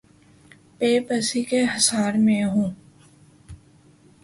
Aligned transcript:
بے 0.77 0.91
بسی 0.99 1.43
کے 1.43 1.61
حصار 1.75 2.13
میں 2.13 2.43
ہوں۔ 2.43 2.69